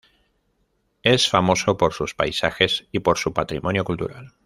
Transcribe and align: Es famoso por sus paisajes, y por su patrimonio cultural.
Es 1.03 1.29
famoso 1.29 1.77
por 1.77 1.93
sus 1.93 2.15
paisajes, 2.15 2.87
y 2.91 3.01
por 3.01 3.19
su 3.19 3.33
patrimonio 3.33 3.85
cultural. 3.85 4.33